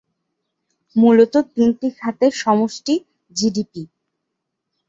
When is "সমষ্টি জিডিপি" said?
2.43-3.83